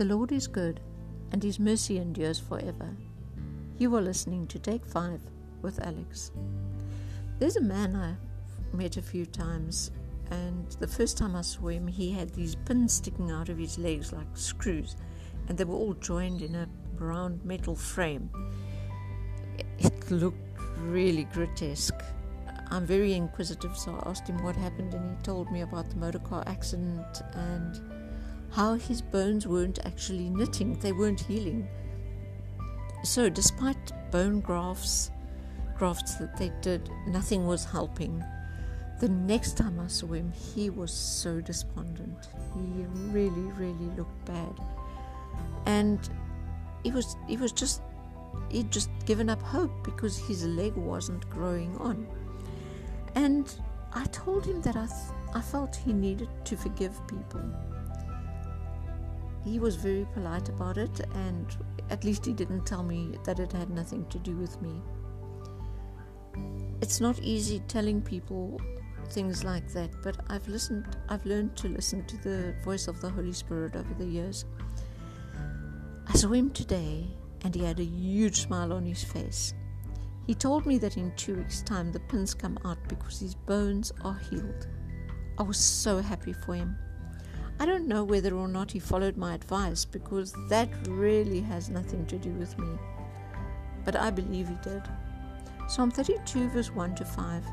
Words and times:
The 0.00 0.06
Lord 0.06 0.32
is 0.32 0.46
good, 0.46 0.80
and 1.30 1.42
his 1.42 1.60
mercy 1.60 1.98
endures 1.98 2.38
forever. 2.38 2.96
You 3.76 3.94
are 3.96 4.00
listening 4.00 4.46
to 4.46 4.58
Take 4.58 4.86
Five 4.86 5.20
with 5.60 5.78
Alex. 5.86 6.32
There's 7.38 7.56
a 7.56 7.60
man 7.60 7.94
I've 7.94 8.74
met 8.74 8.96
a 8.96 9.02
few 9.02 9.26
times, 9.26 9.90
and 10.30 10.66
the 10.80 10.86
first 10.86 11.18
time 11.18 11.36
I 11.36 11.42
saw 11.42 11.66
him, 11.66 11.86
he 11.86 12.10
had 12.12 12.30
these 12.30 12.54
pins 12.54 12.94
sticking 12.94 13.30
out 13.30 13.50
of 13.50 13.58
his 13.58 13.76
legs 13.76 14.10
like 14.10 14.26
screws, 14.32 14.96
and 15.48 15.58
they 15.58 15.64
were 15.64 15.76
all 15.76 15.92
joined 15.92 16.40
in 16.40 16.54
a 16.54 16.66
round 16.96 17.44
metal 17.44 17.76
frame. 17.76 18.30
It 19.78 20.10
looked 20.10 20.58
really 20.78 21.24
grotesque. 21.24 22.02
I'm 22.70 22.86
very 22.86 23.12
inquisitive, 23.12 23.76
so 23.76 24.00
I 24.02 24.08
asked 24.08 24.28
him 24.28 24.42
what 24.42 24.56
happened, 24.56 24.94
and 24.94 25.18
he 25.18 25.22
told 25.22 25.52
me 25.52 25.60
about 25.60 25.90
the 25.90 25.96
motorcar 25.96 26.42
accident 26.46 27.20
and 27.34 27.99
how 28.50 28.74
his 28.74 29.00
bones 29.00 29.46
weren't 29.46 29.78
actually 29.84 30.28
knitting, 30.28 30.78
they 30.80 30.92
weren't 30.92 31.20
healing. 31.20 31.68
So, 33.04 33.28
despite 33.28 33.92
bone 34.10 34.40
grafts, 34.40 35.10
grafts 35.78 36.16
that 36.16 36.36
they 36.36 36.52
did, 36.60 36.90
nothing 37.06 37.46
was 37.46 37.64
helping. 37.64 38.22
The 39.00 39.08
next 39.08 39.56
time 39.56 39.80
I 39.80 39.86
saw 39.86 40.08
him, 40.08 40.32
he 40.32 40.68
was 40.68 40.92
so 40.92 41.40
despondent. 41.40 42.28
He 42.52 42.84
really, 43.10 43.50
really 43.56 43.90
looked 43.96 44.24
bad, 44.26 44.60
and 45.64 45.98
he 46.82 46.90
was 46.90 47.16
he 47.26 47.36
was 47.36 47.52
just 47.52 47.80
he'd 48.50 48.70
just 48.70 48.90
given 49.06 49.30
up 49.30 49.40
hope 49.42 49.72
because 49.84 50.18
his 50.18 50.44
leg 50.44 50.74
wasn't 50.74 51.28
growing 51.30 51.74
on. 51.78 52.06
And 53.14 53.50
I 53.94 54.04
told 54.06 54.44
him 54.44 54.60
that 54.62 54.76
I 54.76 54.86
th- 54.86 55.34
I 55.34 55.40
felt 55.40 55.74
he 55.74 55.92
needed 55.92 56.28
to 56.44 56.56
forgive 56.56 57.00
people 57.06 57.40
he 59.44 59.58
was 59.58 59.76
very 59.76 60.06
polite 60.12 60.48
about 60.48 60.76
it, 60.76 61.00
and 61.14 61.46
at 61.90 62.04
least 62.04 62.26
he 62.26 62.32
didn't 62.32 62.66
tell 62.66 62.82
me 62.82 63.18
that 63.24 63.38
it 63.38 63.52
had 63.52 63.70
nothing 63.70 64.06
to 64.06 64.18
do 64.18 64.36
with 64.36 64.60
me. 64.60 64.82
It's 66.80 67.00
not 67.00 67.18
easy 67.20 67.60
telling 67.68 68.00
people 68.02 68.60
things 69.10 69.44
like 69.44 69.68
that, 69.72 69.90
but 70.02 70.16
I've 70.28 70.46
listened, 70.48 70.96
I've 71.08 71.24
learned 71.26 71.56
to 71.58 71.68
listen 71.68 72.04
to 72.06 72.16
the 72.18 72.54
voice 72.64 72.88
of 72.88 73.00
the 73.00 73.10
Holy 73.10 73.32
Spirit 73.32 73.76
over 73.76 73.94
the 73.94 74.06
years. 74.06 74.44
I 76.06 76.12
saw 76.14 76.28
him 76.32 76.50
today, 76.50 77.06
and 77.42 77.54
he 77.54 77.64
had 77.64 77.80
a 77.80 77.84
huge 77.84 78.42
smile 78.42 78.72
on 78.72 78.84
his 78.84 79.02
face. 79.02 79.54
He 80.26 80.34
told 80.34 80.66
me 80.66 80.78
that 80.78 80.96
in 80.96 81.12
two 81.16 81.36
weeks' 81.36 81.62
time 81.62 81.90
the 81.92 82.00
pins 82.00 82.34
come 82.34 82.58
out 82.64 82.78
because 82.88 83.18
his 83.18 83.34
bones 83.34 83.92
are 84.04 84.18
healed. 84.30 84.68
I 85.38 85.42
was 85.42 85.58
so 85.58 85.98
happy 85.98 86.32
for 86.32 86.54
him. 86.54 86.76
I 87.60 87.66
don't 87.66 87.86
know 87.86 88.04
whether 88.04 88.34
or 88.34 88.48
not 88.48 88.70
he 88.70 88.78
followed 88.78 89.18
my 89.18 89.34
advice 89.34 89.84
because 89.84 90.34
that 90.48 90.70
really 90.88 91.42
has 91.42 91.68
nothing 91.68 92.06
to 92.06 92.16
do 92.16 92.30
with 92.30 92.58
me. 92.58 92.70
But 93.84 93.96
I 93.96 94.10
believe 94.10 94.48
he 94.48 94.54
did. 94.62 94.82
Psalm 95.68 95.90
32, 95.90 96.48
verse 96.48 96.70
1 96.70 96.94
to 96.94 97.04
5. 97.04 97.44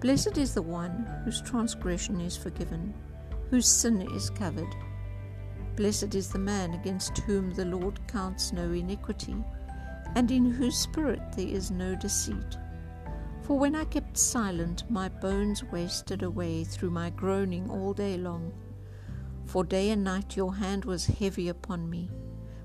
Blessed 0.00 0.36
is 0.36 0.52
the 0.52 0.60
one 0.60 1.08
whose 1.24 1.40
transgression 1.40 2.20
is 2.20 2.36
forgiven, 2.36 2.92
whose 3.48 3.66
sin 3.66 4.02
is 4.14 4.28
covered. 4.28 4.76
Blessed 5.76 6.14
is 6.14 6.28
the 6.28 6.38
man 6.38 6.74
against 6.74 7.16
whom 7.20 7.54
the 7.54 7.64
Lord 7.64 8.06
counts 8.08 8.52
no 8.52 8.70
iniquity, 8.70 9.34
and 10.14 10.30
in 10.30 10.44
whose 10.44 10.76
spirit 10.76 11.22
there 11.34 11.48
is 11.48 11.70
no 11.70 11.94
deceit. 11.94 12.58
For 13.40 13.58
when 13.58 13.74
I 13.76 13.86
kept 13.86 14.18
silent, 14.18 14.84
my 14.90 15.08
bones 15.08 15.64
wasted 15.64 16.22
away 16.22 16.64
through 16.64 16.90
my 16.90 17.08
groaning 17.08 17.70
all 17.70 17.94
day 17.94 18.18
long. 18.18 18.52
For 19.52 19.64
day 19.64 19.90
and 19.90 20.02
night 20.02 20.34
your 20.34 20.54
hand 20.54 20.86
was 20.86 21.04
heavy 21.04 21.50
upon 21.50 21.90
me. 21.90 22.08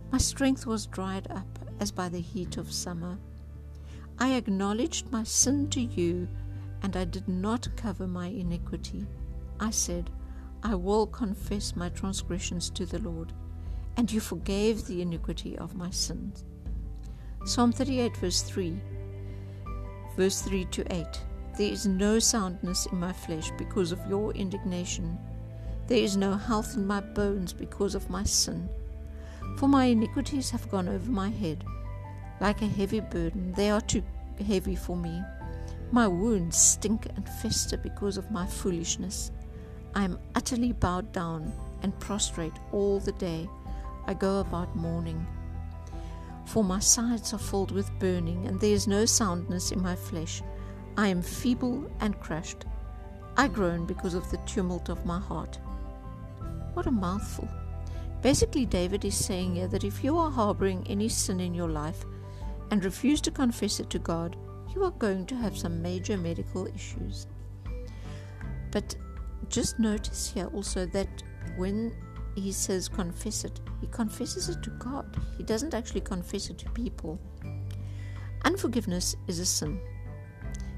My 0.09 0.19
strength 0.19 0.66
was 0.66 0.85
dried 0.85 1.30
up 1.30 1.59
as 1.81 1.92
by 1.92 2.08
the 2.08 2.21
heat 2.21 2.55
of 2.55 2.71
summer. 2.71 3.17
I 4.20 4.36
acknowledged 4.36 5.11
my 5.11 5.25
sin 5.25 5.70
to 5.71 5.81
you, 5.81 6.30
and 6.81 6.95
I 6.95 7.03
did 7.03 7.27
not 7.27 7.67
cover 7.75 8.08
my 8.08 8.27
iniquity. 8.27 9.05
I 9.59 9.70
said, 9.71 10.09
I 10.64 10.75
will 10.75 11.05
confess 11.08 11.75
my 11.75 11.89
transgressions 11.89 12.70
to 12.70 12.86
the 12.86 12.99
Lord, 12.99 13.33
and 13.98 14.09
you 14.09 14.21
forgave 14.21 14.86
the 14.86 15.02
iniquity 15.02 15.58
of 15.58 15.75
my 15.75 15.89
sins. 15.89 16.45
Psalm 17.43 17.73
38, 17.73 18.15
verse 18.15 18.43
3, 18.43 18.80
verse 20.15 20.42
3 20.42 20.64
to 20.64 20.95
8. 20.95 21.05
There 21.58 21.69
is 21.69 21.86
no 21.86 22.17
soundness 22.17 22.86
in 22.86 22.98
my 22.98 23.11
flesh 23.11 23.52
because 23.58 23.92
of 23.92 23.99
your 24.08 24.31
indignation. 24.36 25.19
There 25.87 25.98
is 25.98 26.17
no 26.17 26.33
health 26.33 26.75
in 26.75 26.86
my 26.86 26.99
bones 26.99 27.53
because 27.53 27.95
of 27.95 28.09
my 28.09 28.23
sin. 28.23 28.67
For 29.58 29.70
my 29.70 29.86
iniquities 29.86 30.49
have 30.49 30.70
gone 30.70 30.89
over 30.89 31.09
my 31.09 31.30
head. 31.30 31.64
Like 32.42 32.61
a 32.61 32.67
heavy 32.67 32.99
burden, 32.99 33.53
they 33.53 33.70
are 33.70 33.80
too 33.80 34.03
heavy 34.45 34.75
for 34.75 34.98
me. 34.98 35.23
My 35.92 36.05
wounds 36.05 36.58
stink 36.58 37.08
and 37.15 37.27
fester 37.42 37.77
because 37.77 38.17
of 38.17 38.31
my 38.31 38.45
foolishness. 38.45 39.31
I 39.95 40.03
am 40.03 40.20
utterly 40.36 40.73
bowed 40.73 41.14
down 41.14 41.53
and 41.81 41.98
prostrate 42.02 42.59
all 42.73 42.99
the 42.99 43.14
day. 43.14 43.48
I 44.05 44.14
go 44.14 44.42
about 44.42 44.75
mourning. 44.75 45.25
For 46.45 46.65
my 46.65 46.80
sides 46.80 47.33
are 47.33 47.39
filled 47.39 47.71
with 47.71 47.98
burning, 47.98 48.45
and 48.45 48.59
there 48.59 48.73
is 48.73 48.87
no 48.87 49.05
soundness 49.05 49.71
in 49.71 49.81
my 49.81 49.95
flesh. 49.95 50.42
I 50.98 51.08
am 51.08 51.21
feeble 51.21 51.89
and 52.02 52.19
crushed. 52.19 52.65
I 53.37 53.48
groan 53.48 53.86
because 53.86 54.15
of 54.15 54.30
the 54.31 54.37
tumult 54.45 54.89
of 54.89 55.05
my 55.05 55.19
heart. 55.19 55.59
What 56.77 56.86
a 56.86 56.92
mouthful. 56.92 57.49
Basically, 58.21 58.64
David 58.64 59.04
is 59.04 59.15
saying 59.15 59.55
here 59.55 59.67
that 59.67 59.83
if 59.83 60.04
you 60.04 60.15
are 60.20 60.30
harboring 60.30 60.86
any 60.88 61.10
sin 61.10 61.39
in 61.39 61.55
your 61.55 61.70
life 61.70 62.05
and 62.70 62.86
refuse 62.86 63.20
to 63.21 63.32
confess 63.32 63.80
it 63.80 63.89
to 63.89 63.98
God, 63.98 64.38
you 64.76 64.83
are 64.83 64.92
going 64.92 65.26
to 65.26 65.36
have 65.36 65.58
some 65.58 65.82
major 65.82 66.17
medical 66.17 66.67
issues. 66.67 67.26
But 68.70 68.95
just 69.49 69.80
notice 69.80 70.32
here 70.32 70.52
also 70.54 70.86
that 70.86 71.23
when 71.55 71.95
he 72.36 72.52
says 72.52 72.87
confess 72.87 73.43
it, 73.43 73.60
he 73.82 73.87
confesses 73.87 74.48
it 74.48 74.61
to 74.61 74.70
God. 74.70 75.17
He 75.36 75.42
doesn't 75.42 75.73
actually 75.73 76.02
confess 76.02 76.52
it 76.52 76.60
to 76.60 76.70
people. 76.70 77.20
Unforgiveness 78.45 79.16
is 79.26 79.39
a 79.39 79.48
sin. 79.48 79.82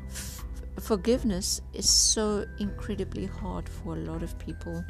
F- 0.08 0.46
forgiveness 0.80 1.60
is 1.74 1.90
so 1.90 2.46
incredibly 2.58 3.26
hard 3.26 3.68
for 3.68 3.98
a 3.98 4.00
lot 4.00 4.24
of 4.24 4.40
people. 4.40 4.86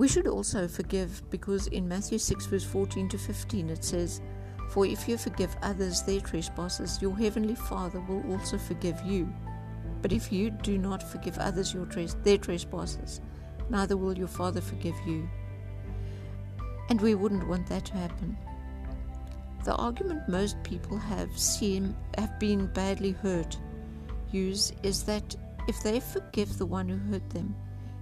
We 0.00 0.08
should 0.08 0.26
also 0.26 0.66
forgive 0.66 1.22
because 1.28 1.66
in 1.66 1.86
Matthew 1.86 2.16
6, 2.16 2.46
verse 2.46 2.64
14 2.64 3.10
to 3.10 3.18
15, 3.18 3.68
it 3.68 3.84
says, 3.84 4.22
For 4.70 4.86
if 4.86 5.06
you 5.06 5.18
forgive 5.18 5.54
others 5.60 6.00
their 6.00 6.20
trespasses, 6.20 7.02
your 7.02 7.14
heavenly 7.14 7.54
Father 7.54 8.00
will 8.00 8.22
also 8.32 8.56
forgive 8.56 8.98
you. 9.04 9.30
But 10.00 10.14
if 10.14 10.32
you 10.32 10.52
do 10.52 10.78
not 10.78 11.02
forgive 11.02 11.36
others 11.36 11.74
your 11.74 11.84
tres- 11.84 12.16
their 12.22 12.38
trespasses, 12.38 13.20
neither 13.68 13.98
will 13.98 14.16
your 14.16 14.26
Father 14.26 14.62
forgive 14.62 14.96
you. 15.06 15.28
And 16.88 16.98
we 16.98 17.14
wouldn't 17.14 17.46
want 17.46 17.66
that 17.66 17.84
to 17.84 17.98
happen. 17.98 18.38
The 19.66 19.76
argument 19.76 20.26
most 20.30 20.56
people 20.62 20.96
have 20.96 21.38
seen 21.38 21.94
have 22.16 22.38
been 22.38 22.68
badly 22.68 23.10
hurt 23.10 23.58
use 24.32 24.72
is 24.82 25.02
that 25.02 25.36
if 25.68 25.82
they 25.82 26.00
forgive 26.00 26.56
the 26.56 26.64
one 26.64 26.88
who 26.88 26.96
hurt 27.12 27.28
them, 27.28 27.54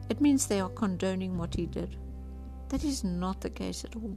it 0.09 0.21
means 0.21 0.47
they 0.47 0.61
are 0.61 0.71
condoning 0.71 1.37
what 1.37 1.55
he 1.55 1.67
did. 1.67 1.97
That 2.69 2.85
is 2.85 3.05
not 3.05 3.41
the 3.41 3.51
case 3.51 3.85
at 3.85 3.97
all. 3.97 4.17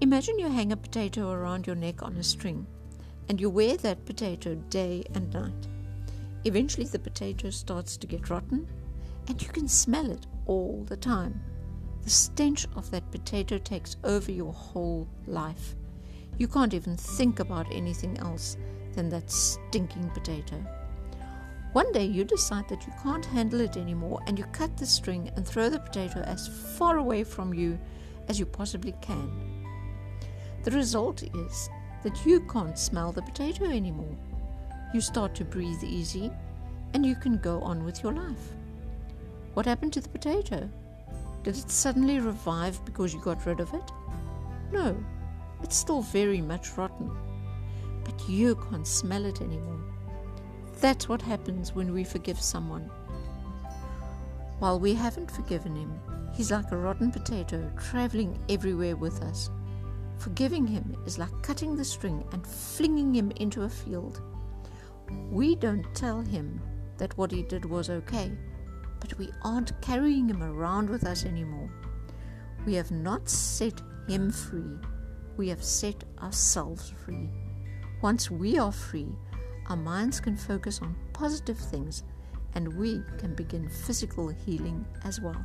Imagine 0.00 0.38
you 0.38 0.48
hang 0.48 0.72
a 0.72 0.76
potato 0.76 1.30
around 1.30 1.66
your 1.66 1.76
neck 1.76 2.02
on 2.02 2.16
a 2.16 2.22
string 2.22 2.66
and 3.28 3.40
you 3.40 3.48
wear 3.48 3.76
that 3.78 4.04
potato 4.04 4.54
day 4.68 5.04
and 5.14 5.32
night. 5.32 5.68
Eventually, 6.44 6.86
the 6.86 6.98
potato 6.98 7.50
starts 7.50 7.96
to 7.96 8.06
get 8.06 8.28
rotten 8.28 8.66
and 9.28 9.40
you 9.40 9.48
can 9.48 9.68
smell 9.68 10.10
it 10.10 10.26
all 10.46 10.84
the 10.88 10.96
time. 10.96 11.40
The 12.02 12.10
stench 12.10 12.66
of 12.76 12.90
that 12.90 13.10
potato 13.10 13.56
takes 13.56 13.96
over 14.04 14.30
your 14.30 14.52
whole 14.52 15.08
life. 15.26 15.74
You 16.36 16.48
can't 16.48 16.74
even 16.74 16.96
think 16.96 17.40
about 17.40 17.72
anything 17.72 18.18
else 18.18 18.58
than 18.92 19.08
that 19.08 19.30
stinking 19.30 20.10
potato. 20.10 20.62
One 21.74 21.90
day 21.90 22.04
you 22.04 22.22
decide 22.22 22.68
that 22.68 22.86
you 22.86 22.92
can't 23.02 23.26
handle 23.26 23.60
it 23.60 23.76
anymore 23.76 24.20
and 24.28 24.38
you 24.38 24.44
cut 24.52 24.76
the 24.76 24.86
string 24.86 25.32
and 25.34 25.44
throw 25.44 25.68
the 25.68 25.80
potato 25.80 26.20
as 26.20 26.46
far 26.78 26.98
away 26.98 27.24
from 27.24 27.52
you 27.52 27.80
as 28.28 28.38
you 28.38 28.46
possibly 28.46 28.94
can. 29.00 29.28
The 30.62 30.70
result 30.70 31.24
is 31.24 31.68
that 32.04 32.24
you 32.24 32.42
can't 32.42 32.78
smell 32.78 33.10
the 33.10 33.22
potato 33.22 33.64
anymore. 33.64 34.16
You 34.94 35.00
start 35.00 35.34
to 35.34 35.44
breathe 35.44 35.82
easy 35.82 36.30
and 36.92 37.04
you 37.04 37.16
can 37.16 37.38
go 37.38 37.60
on 37.62 37.84
with 37.84 38.04
your 38.04 38.12
life. 38.12 38.54
What 39.54 39.66
happened 39.66 39.94
to 39.94 40.00
the 40.00 40.08
potato? 40.08 40.70
Did 41.42 41.56
it 41.56 41.72
suddenly 41.72 42.20
revive 42.20 42.84
because 42.84 43.12
you 43.12 43.20
got 43.20 43.44
rid 43.46 43.58
of 43.58 43.74
it? 43.74 43.90
No, 44.70 44.96
it's 45.64 45.76
still 45.76 46.02
very 46.02 46.40
much 46.40 46.78
rotten. 46.78 47.10
But 48.04 48.28
you 48.28 48.54
can't 48.70 48.86
smell 48.86 49.24
it 49.24 49.40
anymore. 49.40 49.80
That's 50.84 51.08
what 51.08 51.22
happens 51.22 51.74
when 51.74 51.94
we 51.94 52.04
forgive 52.04 52.38
someone. 52.38 52.90
While 54.58 54.78
we 54.78 54.92
haven't 54.92 55.30
forgiven 55.30 55.74
him, 55.74 55.98
he's 56.34 56.50
like 56.50 56.70
a 56.72 56.76
rotten 56.76 57.10
potato 57.10 57.72
traveling 57.78 58.38
everywhere 58.50 58.94
with 58.94 59.22
us. 59.22 59.48
Forgiving 60.18 60.66
him 60.66 60.94
is 61.06 61.18
like 61.18 61.42
cutting 61.42 61.74
the 61.74 61.86
string 61.86 62.22
and 62.32 62.46
flinging 62.46 63.14
him 63.14 63.32
into 63.36 63.62
a 63.62 63.68
field. 63.70 64.20
We 65.30 65.54
don't 65.56 65.86
tell 65.94 66.20
him 66.20 66.60
that 66.98 67.16
what 67.16 67.30
he 67.30 67.44
did 67.44 67.64
was 67.64 67.88
okay, 67.88 68.30
but 69.00 69.16
we 69.16 69.30
aren't 69.40 69.80
carrying 69.80 70.28
him 70.28 70.42
around 70.42 70.90
with 70.90 71.06
us 71.06 71.24
anymore. 71.24 71.70
We 72.66 72.74
have 72.74 72.90
not 72.90 73.30
set 73.30 73.80
him 74.06 74.30
free, 74.30 74.76
we 75.38 75.48
have 75.48 75.64
set 75.64 76.04
ourselves 76.22 76.92
free. 77.06 77.30
Once 78.02 78.30
we 78.30 78.58
are 78.58 78.70
free, 78.70 79.08
our 79.66 79.76
minds 79.76 80.20
can 80.20 80.36
focus 80.36 80.80
on 80.82 80.94
positive 81.12 81.58
things 81.58 82.02
and 82.54 82.76
we 82.76 83.02
can 83.18 83.34
begin 83.34 83.68
physical 83.68 84.28
healing 84.28 84.84
as 85.04 85.20
well. 85.20 85.44